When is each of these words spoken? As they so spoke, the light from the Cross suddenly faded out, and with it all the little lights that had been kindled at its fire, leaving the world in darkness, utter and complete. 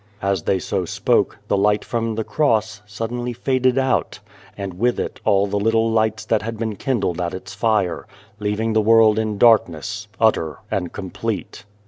As 0.23 0.41
they 0.41 0.57
so 0.57 0.83
spoke, 0.83 1.37
the 1.47 1.55
light 1.55 1.85
from 1.85 2.15
the 2.15 2.23
Cross 2.23 2.81
suddenly 2.87 3.33
faded 3.33 3.77
out, 3.77 4.17
and 4.57 4.73
with 4.79 4.99
it 4.99 5.19
all 5.25 5.45
the 5.45 5.59
little 5.59 5.91
lights 5.91 6.25
that 6.25 6.41
had 6.41 6.57
been 6.57 6.75
kindled 6.75 7.21
at 7.21 7.35
its 7.35 7.53
fire, 7.53 8.07
leaving 8.39 8.73
the 8.73 8.81
world 8.81 9.19
in 9.19 9.37
darkness, 9.37 10.07
utter 10.19 10.57
and 10.71 10.91
complete. 10.91 11.65